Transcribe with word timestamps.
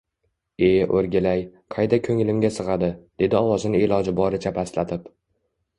E, 0.67 0.69
oʻrgilay, 0.99 1.43
qayda 1.75 2.01
koʻnglimga 2.09 2.53
sigʻadi, 2.57 2.91
dedi 3.25 3.41
ovozini 3.45 3.87
iloji 3.91 4.19
boricha 4.23 4.59
pastlatib 4.59 5.09